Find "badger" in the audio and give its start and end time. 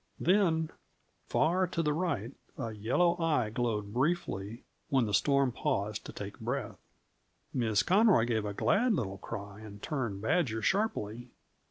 10.19-10.63